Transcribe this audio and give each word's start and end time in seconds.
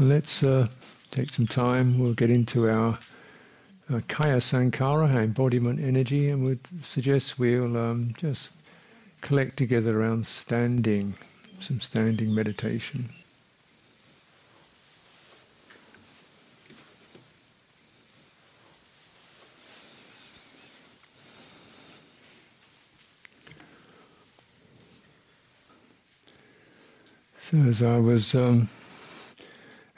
Let's 0.00 0.44
uh, 0.44 0.68
take 1.10 1.32
some 1.32 1.48
time. 1.48 1.98
We'll 1.98 2.12
get 2.12 2.30
into 2.30 2.70
our 2.70 3.00
Kaya 4.06 4.36
sankhara, 4.36 5.12
our 5.12 5.22
embodiment 5.22 5.80
energy, 5.80 6.28
and 6.28 6.44
we'd 6.44 6.60
suggest 6.82 7.36
we'll 7.36 7.76
um, 7.76 8.14
just 8.16 8.54
collect 9.20 9.56
together 9.56 10.00
around 10.00 10.24
standing, 10.24 11.14
some 11.58 11.80
standing 11.80 12.32
meditation. 12.32 13.08
So, 27.40 27.56
as 27.56 27.82
I 27.82 27.98
was 27.98 28.32
um, 28.36 28.68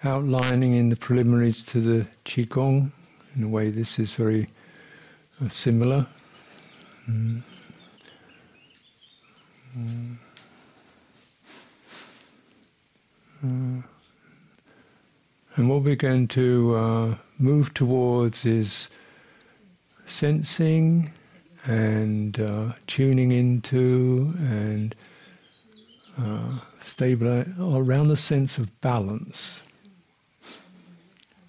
outlining 0.05 0.75
in 0.75 0.89
the 0.89 0.97
preliminaries 0.97 1.65
to 1.67 1.81
the 1.81 2.07
Qigong, 2.25 2.93
in 3.37 3.45
a 3.45 3.49
way, 3.49 3.71
this 3.71 3.99
is 3.99 4.13
very 4.13 4.49
uh, 5.45 5.49
similar. 5.49 6.07
Mm. 7.09 7.43
Mm. 9.79 10.17
Uh, 13.43 13.83
and 15.57 15.69
what 15.69 15.83
we're 15.83 15.97
going 15.97 16.29
to 16.29 16.77
uh, 16.77 17.15
move 17.39 17.73
towards 17.75 18.45
is 18.45 18.91
sensing 20.07 21.13
and 21.65 22.41
uh, 22.41 22.73
tuning 22.87 23.33
into 23.33 24.33
and 24.39 24.97
uh, 26.19 26.59
stable 26.81 27.45
around 27.61 28.09
the 28.09 28.17
sense 28.17 28.59
of 28.59 28.81
balance. 28.81 29.61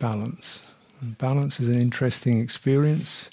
Balance. 0.01 0.73
And 0.99 1.17
balance 1.17 1.59
is 1.59 1.69
an 1.69 1.79
interesting 1.79 2.41
experience 2.41 3.29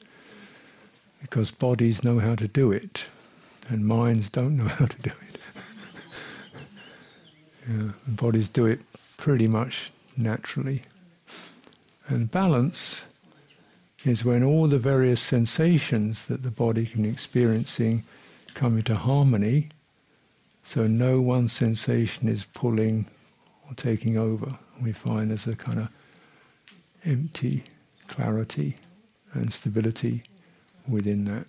because 1.21 1.51
bodies 1.51 2.05
know 2.05 2.19
how 2.21 2.35
to 2.37 2.47
do 2.47 2.71
it 2.71 3.07
and 3.69 3.87
minds 3.87 4.29
don't 4.29 4.57
know 4.57 4.69
how 4.79 4.87
to 4.87 5.03
do 5.03 5.11
it. 5.11 5.41
yeah, 7.69 7.93
and 8.07 8.17
bodies 8.17 8.49
do 8.49 8.67
it 8.67 8.81
pretty 9.17 9.49
much 9.49 9.91
naturally. 10.17 10.83
And 12.07 12.31
balance 12.31 13.05
is 14.05 14.25
when 14.25 14.45
all 14.45 14.69
the 14.69 14.79
various 14.79 15.21
sensations 15.21 16.27
that 16.27 16.43
the 16.43 16.51
body 16.51 16.87
can 16.87 17.03
be 17.03 17.09
experiencing 17.09 18.05
come 18.55 18.79
into 18.79 18.95
harmony 18.95 19.69
so 20.69 20.87
no 20.87 21.19
one 21.23 21.49
sensation 21.49 22.29
is 22.29 22.45
pulling 22.45 23.07
or 23.67 23.75
taking 23.75 24.19
over. 24.19 24.59
We 24.83 24.93
find 24.93 25.31
there's 25.31 25.47
a 25.47 25.57
kind 25.57 25.79
of 25.79 25.89
empty 27.05 27.65
clarity 28.07 28.77
and 29.33 29.53
stability 29.53 30.23
within 30.87 31.25
that. 31.27 31.47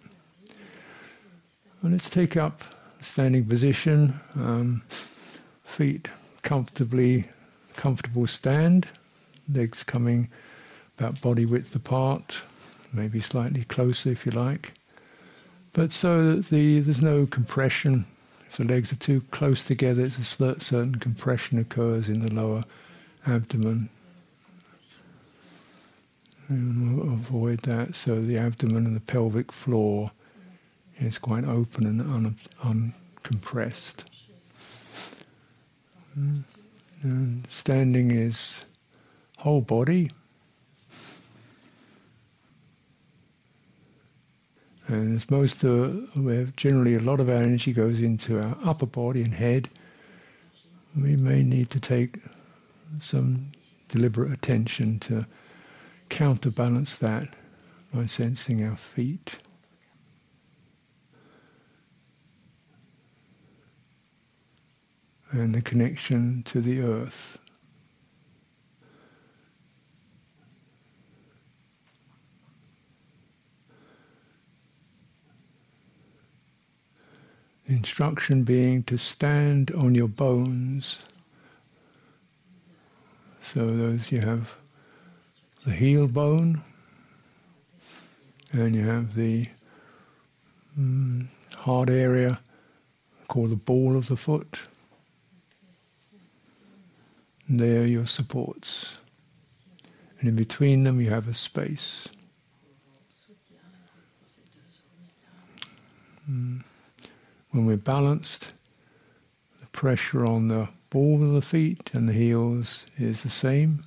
And 1.81 1.93
let's 1.93 2.09
take 2.09 2.35
up 2.35 2.61
standing 3.01 3.45
position, 3.45 4.19
um, 4.35 4.83
feet 5.63 6.09
comfortably, 6.41 7.25
comfortable 7.75 8.27
stand, 8.27 8.87
legs 9.51 9.83
coming 9.83 10.29
about 10.97 11.21
body 11.21 11.45
width 11.45 11.73
apart, 11.75 12.41
maybe 12.91 13.21
slightly 13.21 13.63
closer 13.63 14.11
if 14.11 14.25
you 14.25 14.31
like. 14.33 14.73
But 15.71 15.91
so 15.91 16.35
that 16.35 16.49
the, 16.49 16.81
there's 16.81 17.01
no 17.01 17.25
compression 17.25 18.05
if 18.49 18.57
the 18.57 18.65
legs 18.65 18.91
are 18.91 18.95
too 18.95 19.21
close 19.29 19.63
together, 19.63 20.03
it's 20.03 20.17
a 20.17 20.23
certain 20.23 20.95
compression 20.95 21.59
occurs 21.59 22.09
in 22.09 22.25
the 22.25 22.33
lower 22.33 22.63
abdomen. 23.27 23.89
And 26.49 26.99
avoid 26.99 27.59
that. 27.61 27.95
So 27.95 28.21
the 28.21 28.37
abdomen 28.37 28.87
and 28.87 28.95
the 28.95 29.01
pelvic 29.01 29.51
floor 29.51 30.11
is 30.99 31.19
quite 31.19 31.45
open 31.45 31.85
and 31.85 32.01
un- 32.01 32.93
uncompressed. 33.23 34.03
Hmm. 36.15 36.39
And 37.01 37.47
standing 37.49 38.11
is 38.11 38.65
whole 39.37 39.61
body. 39.61 40.09
And 44.87 45.15
as 45.15 45.29
most 45.29 45.63
of, 45.63 46.15
where 46.17 46.45
generally 46.57 46.95
a 46.95 46.99
lot 46.99 47.19
of 47.19 47.29
our 47.29 47.35
energy 47.35 47.73
goes 47.73 48.01
into 48.01 48.39
our 48.39 48.57
upper 48.65 48.87
body 48.87 49.21
and 49.21 49.35
head, 49.35 49.69
we 50.99 51.15
may 51.15 51.43
need 51.43 51.69
to 51.69 51.79
take 51.79 52.17
some 52.99 53.51
deliberate 53.87 54.31
attention 54.31 54.99
to 55.01 55.27
counterbalance 56.09 56.95
that 56.97 57.35
by 57.93 58.05
sensing 58.05 58.63
our 58.63 58.75
feet. 58.75 59.37
And 65.31 65.53
the 65.53 65.61
connection 65.61 66.43
to 66.43 66.59
the 66.59 66.81
earth. 66.81 67.37
instruction 77.69 78.43
being 78.43 78.81
to 78.83 78.97
stand 78.97 79.71
on 79.71 79.93
your 79.93 80.07
bones. 80.07 80.97
So 83.41 83.65
those 83.77 84.11
you 84.11 84.21
have 84.21 84.55
the 85.69 85.75
heel 85.75 86.07
bone, 86.07 86.61
and 88.51 88.75
you 88.75 88.81
have 88.81 89.13
the 89.13 89.45
mm, 90.77 91.27
hard 91.57 91.91
area 91.91 92.39
called 93.27 93.51
the 93.51 93.55
ball 93.55 93.95
of 93.95 94.07
the 94.07 94.15
foot. 94.15 94.61
And 97.47 97.59
there 97.59 97.81
are 97.81 97.85
your 97.85 98.07
supports. 98.07 98.93
And 100.19 100.29
in 100.29 100.35
between 100.35 100.85
them 100.85 100.99
you 100.99 101.11
have 101.11 101.27
a 101.27 101.35
space. 101.35 102.07
Mm. 106.27 106.63
When 107.51 107.65
we're 107.67 107.77
balanced, 107.77 108.53
the 109.61 109.67
pressure 109.67 110.25
on 110.25 110.47
the 110.47 110.69
ball 110.89 111.23
of 111.23 111.33
the 111.33 111.43
feet 111.43 111.91
and 111.93 112.09
the 112.09 112.13
heels 112.13 112.87
is 112.97 113.21
the 113.21 113.29
same. 113.29 113.83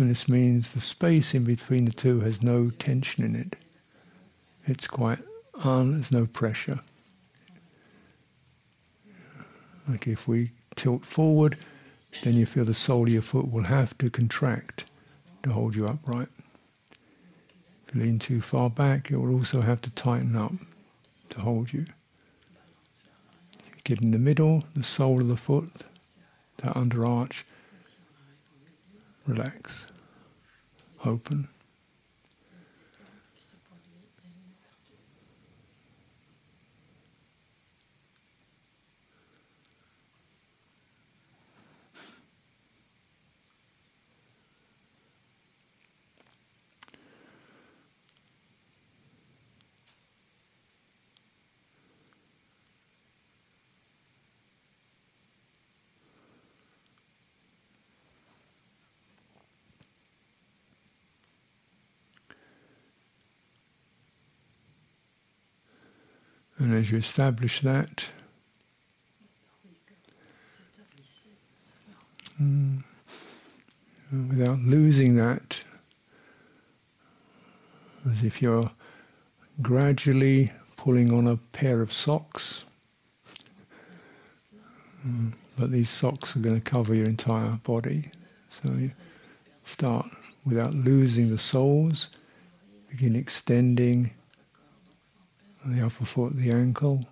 And 0.00 0.08
this 0.08 0.30
means 0.30 0.70
the 0.70 0.80
space 0.80 1.34
in 1.34 1.44
between 1.44 1.84
the 1.84 1.92
two 1.92 2.20
has 2.20 2.40
no 2.40 2.70
tension 2.70 3.22
in 3.22 3.36
it. 3.36 3.56
It's 4.64 4.86
quite 4.86 5.18
on, 5.62 5.92
there's 5.92 6.10
no 6.10 6.24
pressure. 6.24 6.80
Like 9.86 10.06
if 10.06 10.26
we 10.26 10.52
tilt 10.74 11.04
forward, 11.04 11.58
then 12.22 12.32
you 12.32 12.46
feel 12.46 12.64
the 12.64 12.72
sole 12.72 13.02
of 13.02 13.12
your 13.12 13.20
foot 13.20 13.52
will 13.52 13.64
have 13.64 13.96
to 13.98 14.08
contract 14.08 14.86
to 15.42 15.52
hold 15.52 15.74
you 15.74 15.86
upright. 15.86 16.28
If 17.86 17.94
you 17.94 18.00
lean 18.00 18.18
too 18.18 18.40
far 18.40 18.70
back, 18.70 19.10
it 19.10 19.18
will 19.18 19.34
also 19.34 19.60
have 19.60 19.82
to 19.82 19.90
tighten 19.90 20.34
up 20.34 20.52
to 21.28 21.40
hold 21.40 21.74
you. 21.74 21.84
Get 23.84 24.00
in 24.00 24.12
the 24.12 24.18
middle, 24.18 24.64
the 24.74 24.82
sole 24.82 25.20
of 25.20 25.28
the 25.28 25.36
foot, 25.36 25.84
that 26.58 26.74
under 26.74 27.04
arch, 27.04 27.44
relax, 29.26 29.86
open. 31.06 31.48
And 66.60 66.74
as 66.74 66.92
you 66.92 66.98
establish 66.98 67.60
that, 67.60 68.06
mm, 72.40 72.84
without 74.12 74.60
losing 74.60 75.16
that, 75.16 75.62
as 78.08 78.22
if 78.22 78.40
you're 78.40 78.70
gradually 79.60 80.52
pulling 80.76 81.12
on 81.12 81.26
a 81.26 81.36
pair 81.36 81.82
of 81.82 81.92
socks, 81.92 82.66
Mm. 85.06 85.32
But 85.58 85.70
these 85.70 85.88
socks 85.88 86.36
are 86.36 86.40
going 86.40 86.60
to 86.60 86.70
cover 86.70 86.94
your 86.94 87.06
entire 87.06 87.58
body. 87.62 88.10
So 88.48 88.70
you 88.70 88.92
start 89.64 90.06
without 90.44 90.74
losing 90.74 91.30
the 91.30 91.38
soles, 91.38 92.08
begin 92.90 93.16
extending 93.16 94.10
the 95.64 95.84
upper 95.84 96.04
foot, 96.04 96.36
the 96.36 96.50
ankle. 96.50 97.06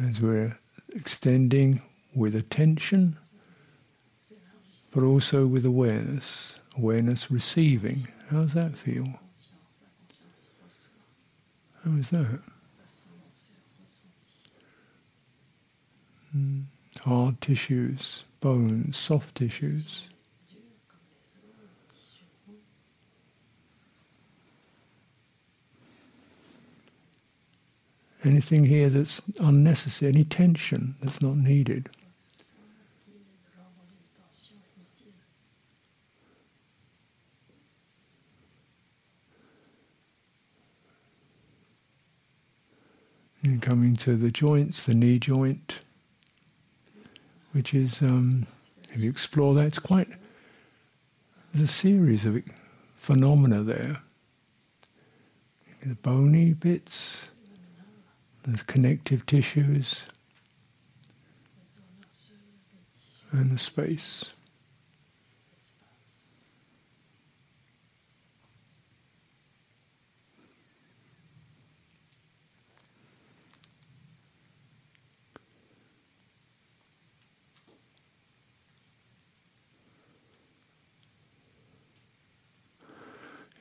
As 0.00 0.20
we're 0.20 0.58
extending 0.94 1.82
with 2.14 2.34
attention, 2.34 3.16
but 4.94 5.02
also 5.02 5.46
with 5.46 5.64
awareness. 5.64 6.54
Awareness 6.76 7.30
receiving. 7.30 8.08
How 8.30 8.42
does 8.42 8.54
that 8.54 8.76
feel? 8.76 9.06
How 11.84 11.92
is 11.92 12.10
that? 12.10 12.40
Hard 17.04 17.38
tissues, 17.42 18.24
bones, 18.40 18.96
soft 18.96 19.34
tissues. 19.34 20.08
Anything 28.24 28.64
here 28.64 28.88
that's 28.88 29.20
unnecessary, 29.38 30.12
any 30.12 30.24
tension 30.24 30.94
that's 31.02 31.20
not 31.20 31.36
needed. 31.36 31.90
And 43.42 43.60
coming 43.60 43.94
to 43.96 44.16
the 44.16 44.30
joints, 44.30 44.84
the 44.84 44.94
knee 44.94 45.18
joint, 45.18 45.80
which 47.54 47.72
is, 47.72 48.02
um, 48.02 48.46
if 48.92 49.00
you 49.00 49.08
explore 49.08 49.54
that, 49.54 49.66
it's 49.66 49.78
quite, 49.78 50.08
there's 51.52 51.70
a 51.70 51.72
series 51.72 52.26
of 52.26 52.42
phenomena 52.96 53.62
there. 53.62 53.98
The 55.86 55.94
bony 55.94 56.52
bits, 56.52 57.28
the 58.42 58.60
connective 58.66 59.24
tissues, 59.24 60.02
and 63.30 63.52
the 63.52 63.58
space. 63.58 64.32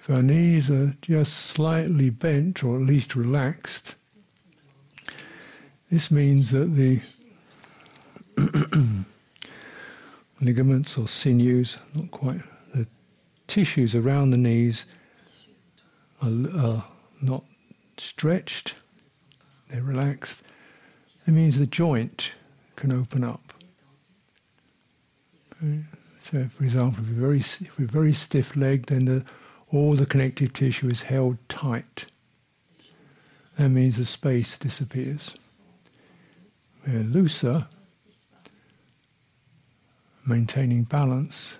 If 0.04 0.10
our 0.10 0.22
knees 0.22 0.70
are 0.70 0.98
just 1.02 1.34
slightly 1.34 2.10
bent 2.10 2.62
or 2.62 2.76
at 2.76 2.82
least 2.82 3.16
relaxed, 3.16 3.96
this 5.90 6.12
means 6.12 6.52
that 6.52 6.76
the 6.76 7.00
ligaments 10.42 10.98
or 10.98 11.08
sinews, 11.08 11.78
not 11.96 12.12
quite, 12.12 12.42
the 12.76 12.86
tissues 13.48 13.96
around 13.96 14.32
the 14.32 14.38
knees 14.38 14.84
are, 16.22 16.34
are 16.54 16.86
not 17.22 17.46
stretched, 17.96 18.74
they're 19.70 19.84
relaxed. 19.84 20.44
It 21.26 21.32
means 21.32 21.58
the 21.58 21.66
joint 21.66 22.32
can 22.76 22.92
open 22.92 23.24
up. 23.24 23.54
Okay. 25.64 25.86
So, 26.20 26.50
for 26.50 26.66
example, 26.66 27.06
if 27.06 27.10
we're 27.10 27.22
very, 27.22 27.40
if 27.40 27.80
we're 27.80 27.88
very 27.88 28.12
stiff-legged, 28.12 28.88
then 28.88 29.06
the 29.06 29.26
all 29.74 29.96
the 29.96 30.06
connective 30.06 30.54
tissue 30.54 30.88
is 30.88 31.02
held 31.02 31.38
tight. 31.50 32.06
That 33.58 33.70
means 33.70 33.98
the 33.98 34.06
space 34.06 34.58
disappears. 34.58 35.36
We're 36.86 37.00
looser, 37.00 37.66
maintaining 40.26 40.84
balance. 40.84 41.58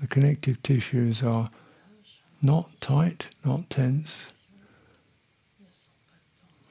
The 0.00 0.06
connective 0.08 0.62
tissues 0.62 1.22
are 1.22 1.50
not 2.42 2.70
tight, 2.82 3.28
not 3.44 3.70
tense. 3.70 4.30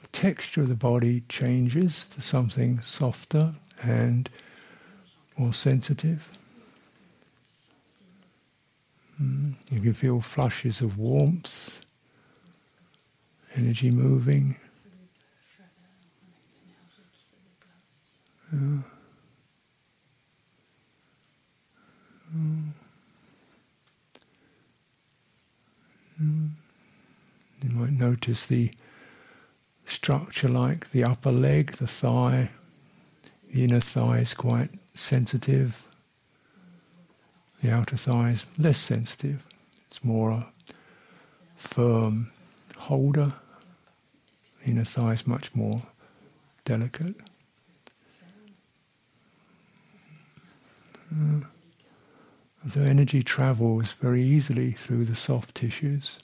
The 0.02 0.08
texture 0.12 0.62
of 0.62 0.70
the 0.70 0.76
body 0.76 1.24
changes 1.28 2.06
to 2.08 2.22
something 2.22 2.82
softer 2.82 3.54
and 3.82 4.30
more 5.38 5.54
sensitive. 5.54 6.30
Mm. 9.22 9.54
You 9.72 9.82
can 9.82 9.94
feel 9.94 10.22
flushes 10.22 10.82
of 10.82 10.98
warmth, 10.98 11.86
energy 13.56 13.92
moving. 13.92 14.58
Mm. 18.54 18.84
You 27.62 27.70
might 27.70 27.92
notice 27.92 28.46
the 28.46 28.72
structure 29.86 30.50
like 30.50 30.92
the 30.92 31.04
upper 31.04 31.32
leg, 31.32 31.74
the 31.74 31.88
thigh, 31.88 32.50
the 33.52 33.64
inner 33.64 33.80
thigh 33.80 34.20
is 34.20 34.34
quite 34.34 34.70
sensitive. 34.96 35.88
The 37.64 37.72
outer 37.72 37.96
thigh 37.96 38.32
is 38.32 38.46
less 38.58 38.78
sensitive. 38.78 39.46
It's 39.88 40.04
more 40.04 40.32
a 40.32 40.48
firm 41.56 42.30
holder. 42.76 43.32
The 44.62 44.72
inner 44.72 44.84
thigh 44.84 45.14
is 45.14 45.26
much 45.26 45.56
more 45.56 45.82
delicate. 46.66 47.16
Uh, 51.10 51.46
so 52.68 52.82
energy 52.82 53.24
travels 53.24 53.94
very 53.94 54.24
easily 54.24 54.74
through 54.74 55.06
the 55.06 55.16
soft 55.16 55.56
tissues. 55.56 56.20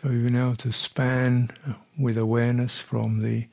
So 0.00 0.10
you've 0.10 0.22
been 0.22 0.36
able 0.36 0.46
to 0.58 0.72
span 0.72 1.50
with 1.98 2.18
awareness 2.18 2.78
from 2.78 3.22
the 3.22 3.48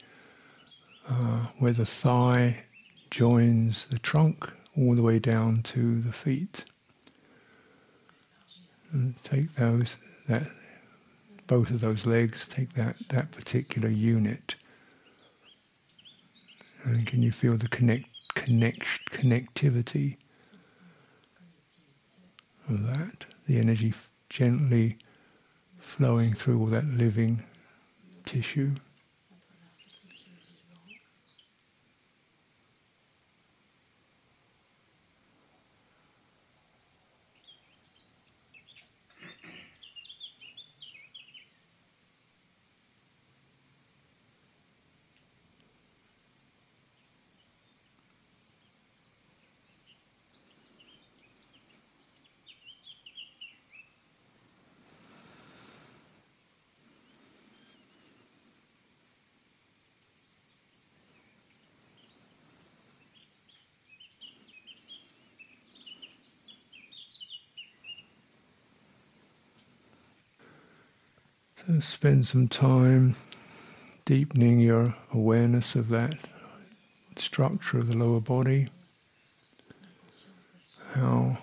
uh, 1.08 1.48
where 1.60 1.74
the 1.74 1.86
thigh 1.86 2.64
joins 3.12 3.86
the 3.86 4.00
trunk 4.00 4.52
all 4.78 4.96
the 4.96 5.02
way 5.02 5.20
down 5.20 5.62
to 5.62 6.02
the 6.02 6.12
feet. 6.12 6.66
And 8.92 9.16
take 9.24 9.54
those 9.56 9.98
that 10.28 10.48
both 11.48 11.70
of 11.70 11.82
those 11.82 12.06
legs, 12.06 12.48
take 12.48 12.74
that, 12.74 12.96
that 13.10 13.32
particular 13.32 13.90
unit. 13.90 14.56
And 16.84 17.06
can 17.06 17.22
you 17.22 17.32
feel 17.32 17.58
the 17.58 17.68
connect, 17.68 18.08
connect 18.34 19.12
connectivity 19.12 20.18
of 22.68 22.86
that? 22.88 23.26
The 23.48 23.60
energy 23.60 23.94
gently 24.30 24.98
flowing 25.86 26.34
through 26.34 26.60
all 26.60 26.66
that 26.66 26.84
living 26.84 27.44
tissue. 28.26 28.72
Spend 71.84 72.28
some 72.28 72.48
time 72.48 73.16
deepening 74.06 74.60
your 74.60 74.96
awareness 75.14 75.76
of 75.76 75.90
that 75.90 76.16
structure 77.16 77.80
of 77.80 77.88
the 77.88 77.98
lower 77.98 78.20
body, 78.20 78.68
how 80.94 81.38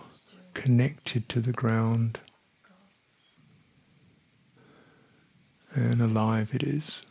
connected 0.54 1.28
to 1.28 1.40
the 1.40 1.52
ground 1.52 2.20
and 5.74 6.00
alive 6.00 6.54
it 6.54 6.62
is. 6.62 7.02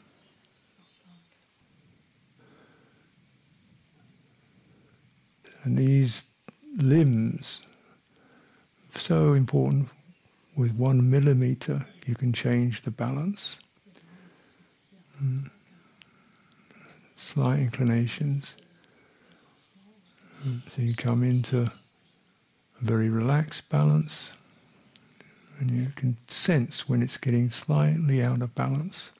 And 5.63 5.77
these 5.77 6.25
limbs, 6.77 7.61
so 8.95 9.33
important, 9.33 9.89
with 10.55 10.73
one 10.75 11.09
millimeter 11.09 11.85
you 12.05 12.15
can 12.15 12.33
change 12.33 12.81
the 12.81 12.91
balance. 12.91 13.59
Mm. 15.23 15.49
Slight 17.15 17.59
inclinations. 17.59 18.55
Mm. 20.45 20.69
So 20.69 20.81
you 20.81 20.95
come 20.95 21.23
into 21.23 21.61
a 21.63 21.71
very 22.81 23.09
relaxed 23.09 23.69
balance, 23.69 24.31
and 25.59 25.69
you 25.69 25.91
can 25.95 26.17
sense 26.27 26.89
when 26.89 27.03
it's 27.03 27.17
getting 27.17 27.49
slightly 27.49 28.23
out 28.23 28.41
of 28.41 28.55
balance. 28.55 29.11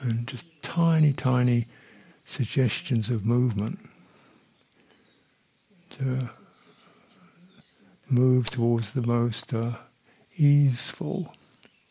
And 0.00 0.26
just 0.26 0.46
tiny, 0.62 1.12
tiny 1.12 1.66
suggestions 2.24 3.10
of 3.10 3.24
movement 3.24 3.78
to 5.90 6.30
move 8.08 8.50
towards 8.50 8.92
the 8.92 9.02
most 9.02 9.54
uh, 9.54 9.74
easeful, 10.36 11.34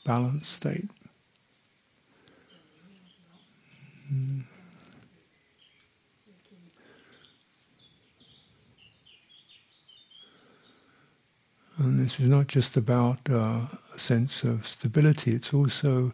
balanced 0.06 0.52
state. 0.52 0.90
Mm. 4.12 4.44
And 11.78 12.00
this 12.00 12.20
is 12.20 12.30
not 12.30 12.48
just 12.48 12.78
about 12.78 13.18
uh, 13.30 13.62
a 13.96 14.00
sense 14.00 14.44
of 14.44 14.68
stability, 14.68 15.34
it's 15.34 15.54
also 15.54 16.14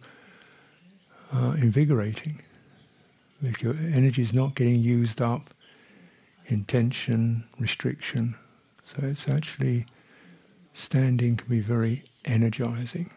uh, 1.34 1.56
invigorating. 1.58 2.42
Your 3.60 3.74
energy 3.74 4.22
is 4.22 4.34
not 4.34 4.56
getting 4.56 4.80
used 4.80 5.22
up 5.22 5.54
in 6.46 6.64
tension, 6.64 7.44
restriction. 7.60 8.36
So 8.86 9.00
it's 9.04 9.28
actually 9.28 9.86
standing 10.74 11.36
can 11.36 11.50
be 11.50 11.60
very 11.60 12.04
energizing. 12.28 13.10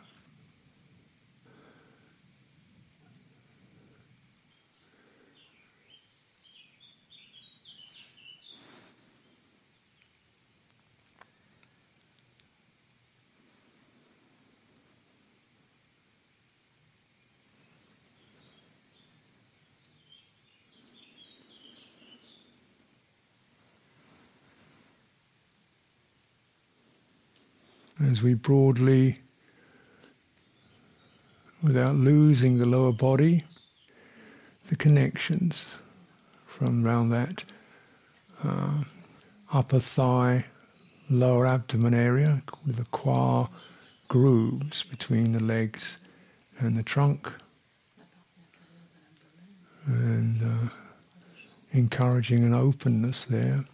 As 28.10 28.22
we 28.22 28.34
broadly, 28.34 29.18
without 31.62 31.94
losing 31.94 32.58
the 32.58 32.66
lower 32.66 32.92
body, 32.92 33.44
the 34.68 34.74
connections 34.74 35.76
from 36.44 36.84
around 36.84 37.10
that 37.10 37.44
uh, 38.42 38.82
upper 39.52 39.78
thigh, 39.78 40.44
lower 41.08 41.46
abdomen 41.46 41.94
area, 41.94 42.42
with 42.66 42.76
the 42.76 42.84
qua 42.86 43.46
grooves 44.08 44.82
between 44.82 45.30
the 45.30 45.40
legs 45.40 45.98
and 46.58 46.76
the 46.76 46.82
trunk, 46.82 47.32
and 49.86 50.42
uh, 50.42 50.68
encouraging 51.70 52.42
an 52.42 52.54
openness 52.54 53.24
there. 53.24 53.64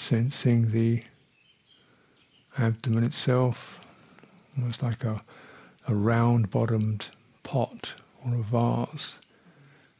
Sensing 0.00 0.72
the 0.72 1.02
abdomen 2.58 3.04
itself, 3.04 3.78
almost 4.56 4.82
like 4.82 5.04
a, 5.04 5.22
a 5.86 5.94
round 5.94 6.50
bottomed 6.50 7.10
pot 7.42 7.92
or 8.24 8.34
a 8.34 8.42
vase 8.42 9.18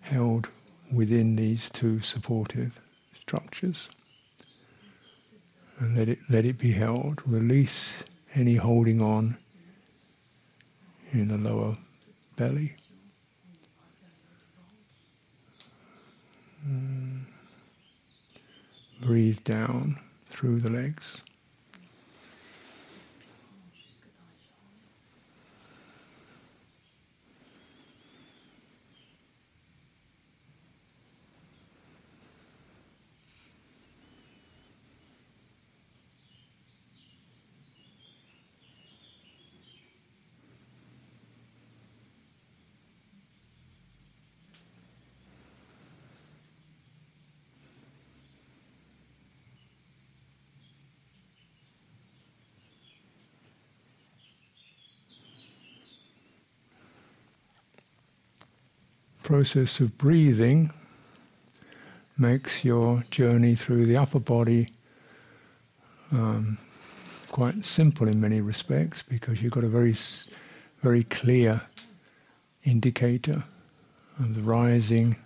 held 0.00 0.48
within 0.90 1.36
these 1.36 1.68
two 1.68 2.00
supportive 2.00 2.80
structures. 3.20 3.90
And 5.78 5.96
let 5.96 6.08
it, 6.08 6.18
let 6.30 6.46
it 6.46 6.56
be 6.56 6.72
held. 6.72 7.20
Release 7.26 8.02
any 8.34 8.56
holding 8.56 9.02
on 9.02 9.36
in 11.12 11.28
the 11.28 11.38
lower 11.38 11.76
belly. 12.36 12.72
Mm 16.66 17.29
breathe 19.00 19.42
down 19.44 19.98
through 20.30 20.60
the 20.60 20.70
legs. 20.70 21.22
Process 59.22 59.80
of 59.80 59.96
breathing 59.98 60.70
makes 62.18 62.64
your 62.64 63.04
journey 63.10 63.54
through 63.54 63.86
the 63.86 63.96
upper 63.96 64.18
body 64.18 64.68
um, 66.12 66.58
quite 67.30 67.64
simple 67.64 68.08
in 68.08 68.20
many 68.20 68.40
respects 68.40 69.02
because 69.02 69.40
you've 69.40 69.52
got 69.52 69.64
a 69.64 69.68
very, 69.68 69.94
very 70.82 71.04
clear 71.04 71.62
indicator 72.64 73.44
of 74.18 74.34
the 74.34 74.42
rising 74.42 75.16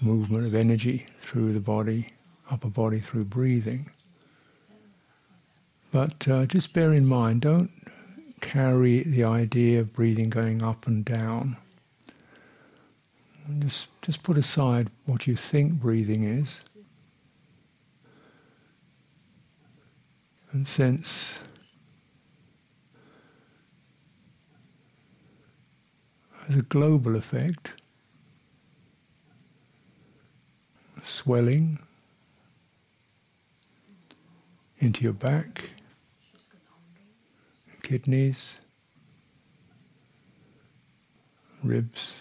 movement 0.00 0.46
of 0.46 0.54
energy 0.54 1.06
through 1.20 1.52
the 1.52 1.60
body, 1.60 2.08
upper 2.50 2.68
body 2.68 3.00
through 3.00 3.24
breathing. 3.24 3.90
But 5.90 6.28
uh, 6.28 6.46
just 6.46 6.72
bear 6.72 6.92
in 6.92 7.06
mind, 7.06 7.40
don't 7.40 7.70
carry 8.40 9.02
the 9.02 9.24
idea 9.24 9.80
of 9.80 9.94
breathing 9.94 10.30
going 10.30 10.62
up 10.62 10.86
and 10.86 11.04
down 11.04 11.56
just, 13.60 13.88
just 14.02 14.22
put 14.22 14.36
aside 14.36 14.90
what 15.04 15.26
you 15.26 15.36
think 15.36 15.74
breathing 15.74 16.24
is. 16.24 16.62
And 20.52 20.66
sense. 20.66 21.38
As 26.48 26.56
a 26.56 26.62
global 26.62 27.16
effect. 27.16 27.70
Swelling. 31.02 31.78
Into 34.78 35.04
your 35.04 35.14
back, 35.14 35.70
kidneys, 37.82 38.56
ribs. 41.64 42.12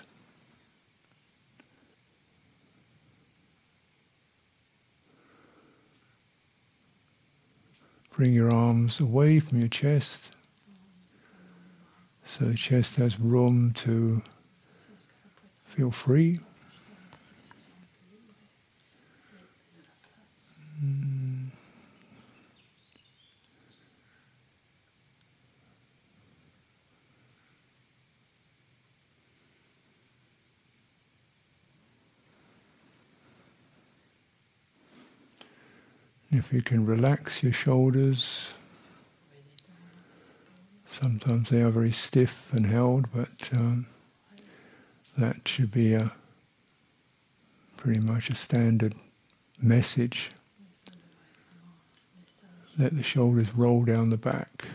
Bring 8.15 8.33
your 8.33 8.51
arms 8.53 9.01
away 9.01 9.41
from 9.41 9.59
your 9.59 9.67
chest 9.67 10.31
so 12.25 12.45
the 12.45 12.55
chest 12.55 12.95
has 12.95 13.19
room 13.19 13.71
to 13.73 14.21
feel 15.63 15.91
free. 15.91 16.39
Mm. 20.83 21.14
If 36.37 36.51
you 36.51 36.61
can 36.61 36.85
relax 36.85 37.43
your 37.43 37.53
shoulders, 37.53 38.51
sometimes 40.83 41.49
they 41.49 41.61
are 41.61 41.69
very 41.69 41.93
stiff 41.93 42.51
and 42.51 42.65
held, 42.65 43.05
but 43.13 43.49
um, 43.53 43.85
that 45.17 45.47
should 45.47 45.71
be 45.71 45.93
a 45.93 46.11
pretty 47.77 48.01
much 48.01 48.29
a 48.29 48.35
standard 48.35 48.95
message. 49.61 50.31
Let 52.77 52.97
the 52.97 53.03
shoulders 53.03 53.55
roll 53.55 53.85
down 53.85 54.09
the 54.09 54.17
back. 54.17 54.65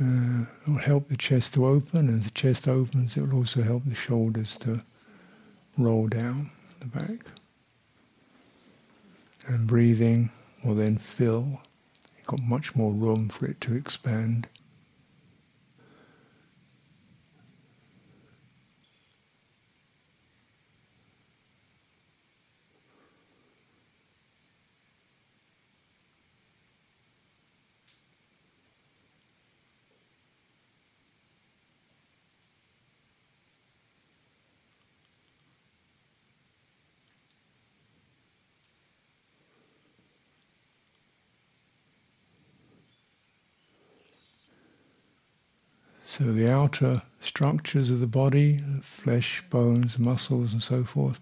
Uh, 0.00 0.46
it 0.66 0.68
will 0.68 0.78
help 0.78 1.08
the 1.08 1.16
chest 1.16 1.54
to 1.54 1.64
open, 1.64 2.08
and 2.08 2.18
as 2.18 2.24
the 2.24 2.32
chest 2.32 2.66
opens, 2.66 3.16
it 3.16 3.20
will 3.20 3.36
also 3.36 3.62
help 3.62 3.84
the 3.86 3.94
shoulders 3.94 4.56
to 4.58 4.82
roll 5.76 6.08
down 6.08 6.50
the 6.80 6.86
back. 6.86 7.20
And 9.48 9.66
breathing 9.66 10.30
will 10.62 10.74
then 10.74 10.98
fill. 10.98 11.62
You've 12.18 12.26
got 12.26 12.42
much 12.42 12.76
more 12.76 12.92
room 12.92 13.30
for 13.30 13.46
it 13.46 13.62
to 13.62 13.74
expand. 13.74 14.46
So 46.18 46.32
the 46.32 46.50
outer 46.50 47.02
structures 47.20 47.92
of 47.92 48.00
the 48.00 48.08
body, 48.08 48.60
flesh, 48.82 49.44
bones, 49.50 50.00
muscles, 50.00 50.52
and 50.52 50.60
so 50.60 50.82
forth, 50.82 51.20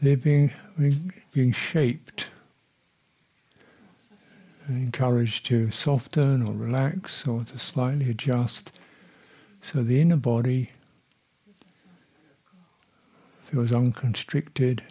they're 0.00 0.16
being, 0.16 0.52
being 1.34 1.52
shaped, 1.52 2.28
encouraged 4.68 5.44
to 5.46 5.70
soften 5.70 6.42
or 6.46 6.54
relax 6.54 7.26
or 7.26 7.44
to 7.44 7.58
slightly 7.58 8.08
adjust. 8.08 8.72
So 9.60 9.82
the 9.82 10.00
inner 10.00 10.16
body 10.16 10.70
feels 13.38 13.70
unconstricted. 13.70 14.82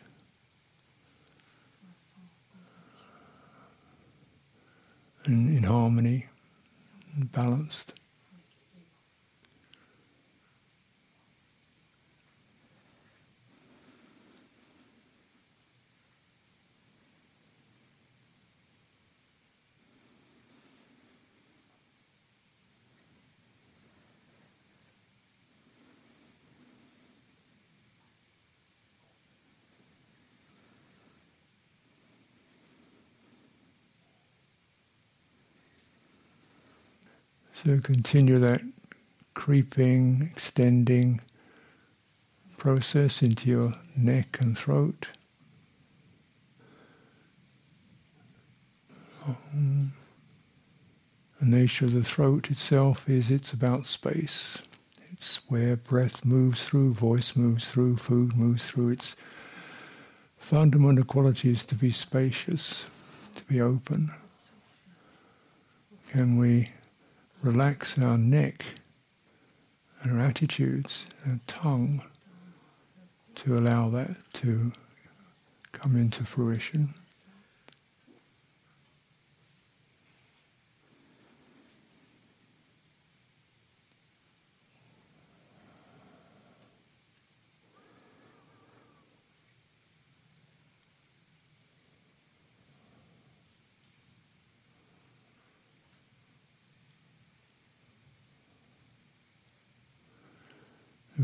And 5.26 5.50
in 5.50 5.64
harmony, 5.64 6.28
and 7.16 7.32
balanced. 7.32 7.97
So 37.68 37.82
continue 37.82 38.40
that 38.40 38.62
creeping, 39.34 40.30
extending 40.32 41.20
process 42.58 43.22
into 43.22 43.50
your 43.50 43.74
neck 43.94 44.38
and 44.40 44.58
throat. 44.58 45.08
The 49.52 49.90
nature 51.42 51.84
of 51.84 51.94
the 51.94 52.06
throat 52.06 52.50
itself 52.50 53.10
is 53.10 53.30
it's 53.30 53.52
about 53.52 53.86
space. 53.86 54.60
It's 55.12 55.42
where 55.50 55.76
breath 55.76 56.24
moves 56.24 56.64
through, 56.64 56.94
voice 56.94 57.36
moves 57.36 57.70
through, 57.70 57.98
food 57.98 58.38
moves 58.38 58.66
through. 58.66 58.92
Its 58.92 59.18
fundamental 60.38 61.04
quality 61.04 61.52
is 61.52 61.66
to 61.66 61.76
be 61.76 61.92
spacious, 61.92 62.86
to 63.36 63.44
be 63.44 63.60
open. 63.60 64.12
Can 66.14 66.38
we 66.38 66.70
relax 67.42 67.98
our 68.00 68.18
neck, 68.18 68.66
our 70.06 70.20
attitudes, 70.20 71.08
our 71.26 71.40
tongue, 71.48 72.04
to 73.36 73.56
allow 73.56 73.90
that 73.90 74.16
to 74.34 74.72
come 75.72 75.96
into 75.96 76.24
fruition. 76.24 76.94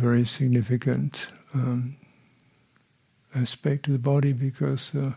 Very 0.04 0.26
significant 0.26 1.28
um, 1.54 1.96
aspect 3.34 3.88
of 3.88 3.94
the 3.94 4.00
body 4.00 4.34
because 4.34 4.94
uh, 4.94 5.14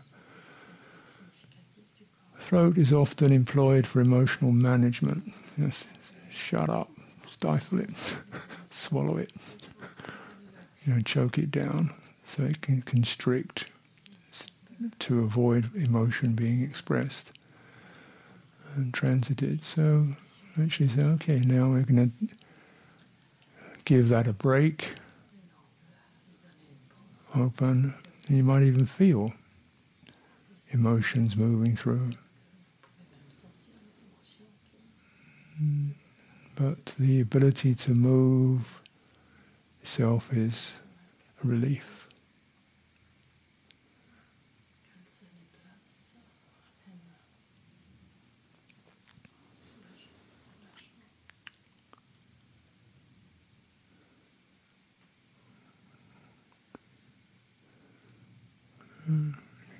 throat 2.39 2.77
is 2.77 2.93
often 2.93 3.33
employed 3.33 3.85
for 3.85 3.99
emotional 3.99 4.53
management. 4.53 5.25
Yes, 5.57 5.83
shut 6.31 6.69
up, 6.69 6.89
stifle 7.29 7.81
it, 7.81 8.15
swallow 8.69 9.17
it, 9.17 9.33
you 10.85 10.93
know, 10.93 11.01
choke 11.01 11.37
it 11.37 11.51
down 11.51 11.89
so 12.23 12.43
it 12.43 12.61
can 12.61 12.81
constrict 12.81 13.69
to 14.99 15.19
avoid 15.19 15.75
emotion 15.75 16.31
being 16.31 16.61
expressed 16.61 17.33
and 18.77 18.93
transited. 18.93 19.65
So 19.65 20.05
actually 20.57 20.87
say, 20.87 21.03
okay, 21.03 21.39
now 21.39 21.71
we're 21.71 21.83
going 21.83 22.09
to 22.09 22.36
give 23.87 24.09
that 24.09 24.27
a 24.27 24.33
break, 24.33 24.91
open. 27.33 27.93
You 28.27 28.43
might 28.43 28.63
even 28.63 28.85
feel 28.85 29.31
emotions 30.71 31.37
moving 31.37 31.77
through. 31.77 32.09
But 36.57 36.85
the 36.99 37.21
ability 37.21 37.75
to 37.75 37.91
move 37.91 38.81
itself 39.81 40.33
is 40.33 40.73
a 41.41 41.47
relief. 41.47 42.06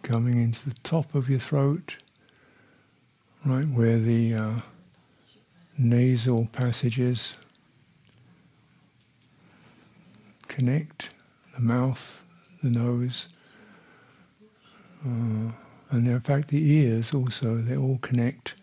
Coming 0.07 0.41
into 0.41 0.69
the 0.69 0.75
top 0.83 1.13
of 1.13 1.29
your 1.29 1.37
throat, 1.37 1.97
right 3.43 3.67
where 3.67 3.99
the 3.99 4.33
uh, 4.33 4.51
nasal 5.77 6.47
passages 6.53 7.35
connect, 10.47 11.09
the 11.55 11.61
mouth, 11.61 12.23
the 12.63 12.69
nose, 12.69 13.27
uh, 15.05 15.51
and 15.89 16.07
in 16.07 16.21
fact 16.21 16.47
the 16.47 16.71
ears 16.71 17.13
also, 17.13 17.57
they 17.57 17.75
all 17.75 17.97
connect 17.97 18.55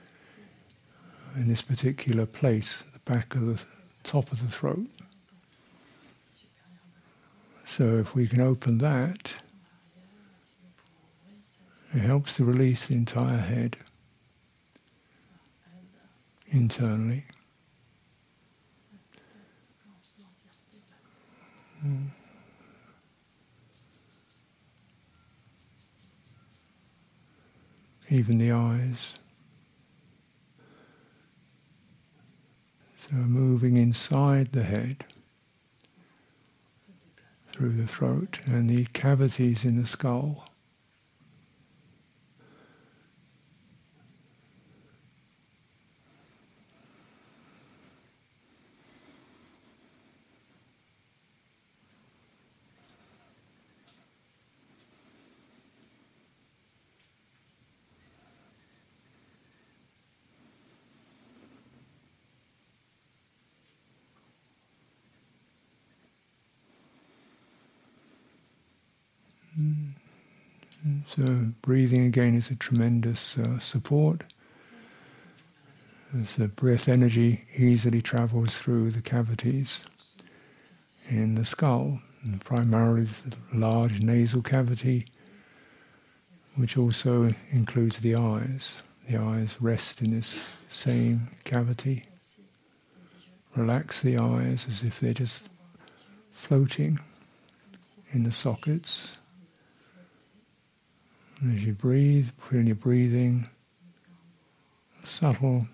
in 1.37 1.47
this 1.47 1.61
particular 1.61 2.25
place, 2.25 2.85
the 2.95 3.13
back 3.13 3.35
of 3.35 3.45
the 3.45 3.65
top 4.03 4.33
of 4.33 4.41
the 4.41 4.49
throat. 4.51 4.87
So 7.67 7.99
if 7.99 8.15
we 8.15 8.27
can 8.27 8.41
open 8.41 8.79
that, 8.79 9.35
it 11.95 12.01
helps 12.01 12.35
to 12.35 12.45
release 12.45 12.87
the 12.87 12.95
entire 12.95 13.39
head 13.39 13.77
internally. 16.49 17.25
Mm. 21.87 22.09
Even 28.11 28.39
the 28.39 28.51
eyes. 28.51 29.15
So 32.99 33.15
moving 33.15 33.77
inside 33.77 34.53
the 34.53 34.65
head 34.65 35.05
through 37.37 37.73
the 37.75 37.87
throat 37.87 38.41
and 38.47 38.69
the 38.69 38.87
cavities 38.93 39.65
in 39.65 39.81
the 39.81 39.87
skull. 39.87 40.49
So, 71.17 71.54
breathing 71.65 72.05
again 72.05 72.35
is 72.35 72.51
a 72.51 72.55
tremendous 72.55 73.39
uh, 73.39 73.59
support. 73.59 74.23
As 76.15 76.37
the 76.37 76.47
breath 76.47 76.91
energy 76.91 77.47
easily 77.57 78.03
travels 78.03 78.59
through 78.59 78.91
the 78.91 79.01
cavities 79.01 79.81
in 81.09 81.37
the 81.37 81.45
skull, 81.47 82.01
primarily 82.45 83.05
the 83.05 83.37
large 83.55 84.03
nasal 84.03 84.43
cavity, 84.43 85.07
which 86.57 86.77
also 86.77 87.31
includes 87.51 88.01
the 88.01 88.15
eyes. 88.15 88.83
The 89.09 89.17
eyes 89.17 89.57
rest 89.59 90.03
in 90.03 90.15
this 90.15 90.43
same 90.69 91.29
cavity. 91.45 92.05
Relax 93.57 94.03
the 94.03 94.19
eyes 94.19 94.67
as 94.69 94.83
if 94.83 95.01
they're 95.01 95.15
just 95.15 95.49
floating 96.31 96.99
in 98.13 98.25
the 98.25 98.33
sockets. 98.33 99.17
And 101.45 101.59
as 101.59 101.65
you 101.67 101.75
breathe, 101.75 102.31
put 102.39 102.57
in 102.57 102.67
your 102.67 102.75
breathing 102.75 103.51
subtle 105.03 105.67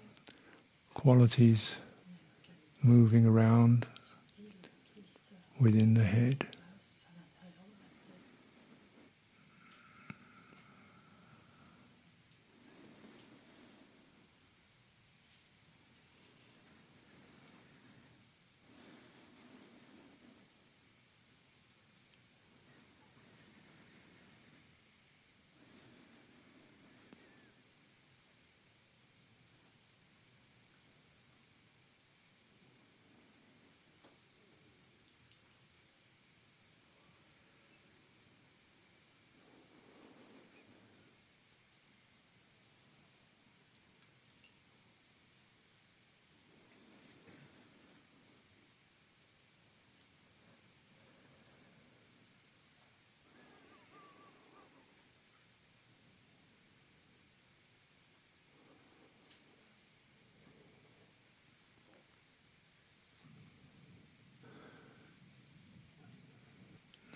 qualities 0.94 1.76
moving 2.82 3.24
around 3.24 3.86
within 5.60 5.94
the 5.94 6.02
head. 6.02 6.44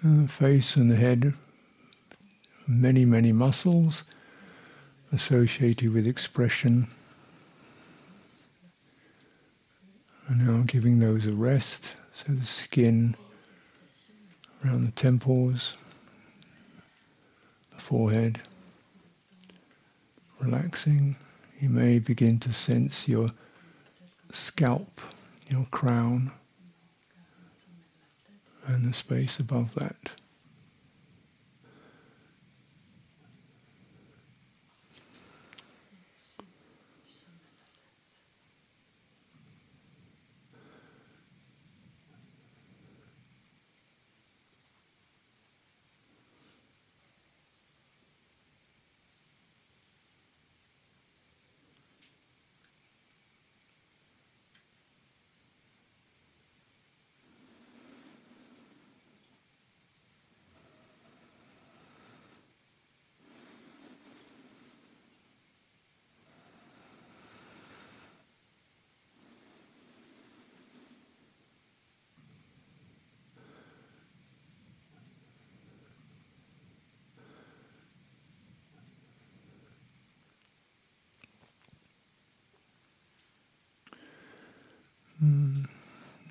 The 0.04 0.28
face 0.28 0.76
and 0.76 0.90
the 0.90 0.96
head, 0.96 1.32
many, 2.66 3.06
many 3.06 3.32
muscles 3.32 4.04
associated 5.10 5.94
with 5.94 6.06
expression. 6.06 6.88
And 10.28 10.46
now 10.46 10.64
giving 10.66 10.98
those 10.98 11.24
a 11.24 11.32
rest, 11.32 11.96
so 12.12 12.32
the 12.32 12.44
skin 12.44 13.16
around 14.62 14.84
the 14.84 14.92
temples, 14.92 15.74
the 17.74 17.80
forehead, 17.80 18.42
relaxing. 20.38 21.16
You 21.60 21.70
may 21.70 21.98
begin 21.98 22.38
to 22.40 22.52
sense 22.52 23.08
your 23.08 23.28
scalp, 24.32 25.00
your 25.48 25.66
crown 25.70 26.32
and 28.66 28.84
the 28.84 28.92
space 28.92 29.38
above 29.38 29.74
that. 29.74 30.10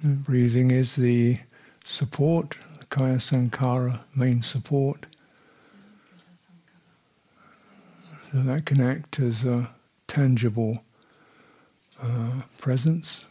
Breathing 0.05 0.69
is 0.69 0.97
the 0.97 1.39
support, 1.85 2.57
Kaya 2.89 3.19
sankhara, 3.19 4.01
main 4.17 4.41
support. 4.41 5.05
So 8.29 8.41
that 8.41 8.65
can 8.65 8.81
act 8.81 9.17
as 9.21 9.45
a 9.45 9.69
tangible 10.07 10.83
uh, 12.01 12.41
presence. 12.57 13.23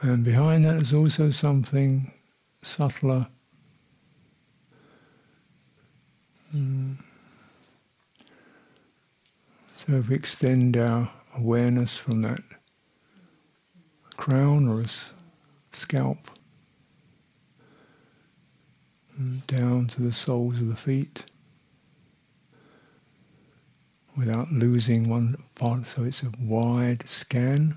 And 0.00 0.24
behind 0.24 0.64
that 0.64 0.76
is 0.76 0.94
also 0.94 1.30
something 1.30 2.10
subtler 2.62 3.26
So 9.86 9.96
if 9.96 10.08
we 10.08 10.14
extend 10.16 10.76
our 10.76 11.10
awareness 11.36 11.96
from 11.96 12.22
that 12.22 12.40
crown 14.16 14.68
or 14.68 14.84
scalp 15.72 16.18
mm, 19.20 19.46
down 19.46 19.88
to 19.88 20.02
the 20.02 20.12
soles 20.12 20.60
of 20.60 20.68
the 20.68 20.76
feet, 20.76 21.24
without 24.16 24.52
losing 24.52 25.08
one 25.08 25.36
part. 25.54 25.86
So 25.86 26.04
it's 26.04 26.22
a 26.22 26.32
wide 26.40 27.08
scan. 27.08 27.74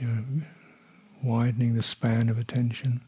You 0.00 0.06
know, 0.08 0.24
widening 1.22 1.74
the 1.74 1.82
span 1.82 2.28
of 2.28 2.38
attention. 2.38 3.00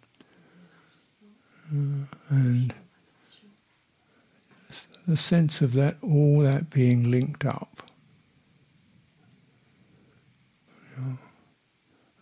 Uh, 1.70 2.06
and 2.28 2.74
the 5.06 5.16
sense 5.16 5.60
of 5.60 5.72
that, 5.74 5.96
all 6.02 6.40
that 6.40 6.70
being 6.70 7.10
linked 7.10 7.44
up. 7.44 7.82
You 10.96 11.02
know, 11.02 11.18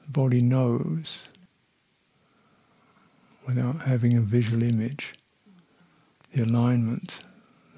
the 0.05 0.11
body 0.11 0.40
knows 0.40 1.25
without 3.47 3.83
having 3.83 4.16
a 4.16 4.21
visual 4.21 4.62
image 4.62 5.14
the 6.33 6.45
alignment, 6.45 7.18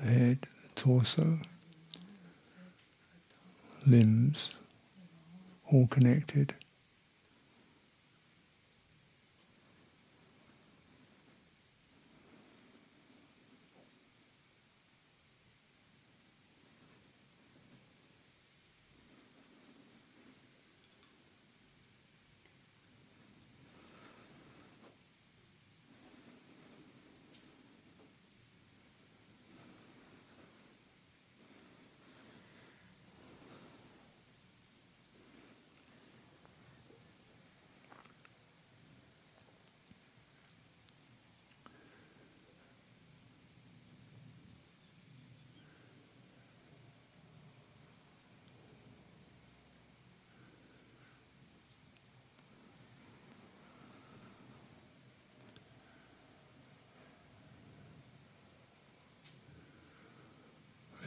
the 0.00 0.06
head, 0.08 0.38
the 0.42 0.80
torso, 0.80 1.38
limbs, 3.84 4.50
all 5.72 5.88
connected. 5.88 6.54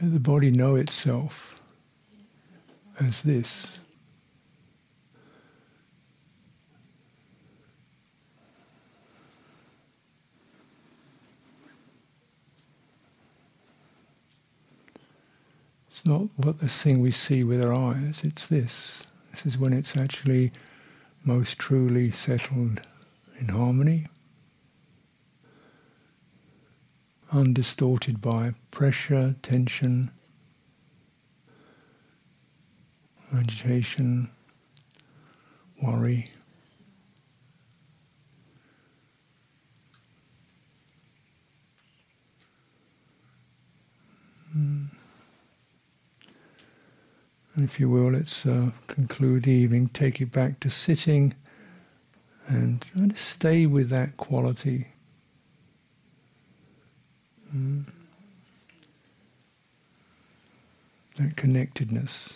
The 0.00 0.20
body 0.20 0.50
know 0.50 0.76
itself 0.76 1.62
as 3.00 3.22
this. 3.22 3.78
It's 15.90 16.06
not 16.06 16.28
what 16.36 16.60
the 16.60 16.68
thing 16.68 17.00
we 17.00 17.10
see 17.10 17.42
with 17.42 17.60
our 17.60 17.74
eyes, 17.74 18.22
it's 18.22 18.46
this. 18.46 19.02
This 19.32 19.44
is 19.46 19.58
when 19.58 19.72
it's 19.72 19.96
actually 19.96 20.52
most 21.24 21.58
truly 21.58 22.12
settled 22.12 22.80
in 23.40 23.48
harmony. 23.48 24.06
Undistorted 27.32 28.20
by 28.20 28.54
pressure, 28.70 29.34
tension, 29.42 30.10
agitation, 33.34 34.30
worry. 35.82 36.30
And 47.58 47.64
if 47.64 47.78
you 47.80 47.90
will, 47.90 48.12
let's 48.12 48.46
uh, 48.46 48.70
conclude 48.86 49.44
the 49.44 49.50
evening, 49.50 49.88
take 49.88 50.20
it 50.20 50.32
back 50.32 50.60
to 50.60 50.70
sitting 50.70 51.34
and 52.46 52.82
try 52.82 53.08
to 53.08 53.16
stay 53.16 53.66
with 53.66 53.88
that 53.90 54.16
quality 54.16 54.88
Mm. 57.54 57.84
That 61.16 61.36
connectedness. 61.36 62.34